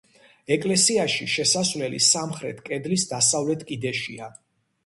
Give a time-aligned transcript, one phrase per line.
[0.53, 4.33] ეკლესიაში შესასვლელი სამხრეთ კედლის დასავლეთ კიდეშია.